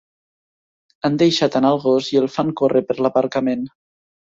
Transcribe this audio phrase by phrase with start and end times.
[1.09, 3.71] Han deixat anar el gos i el fan córrer per l'aparcament.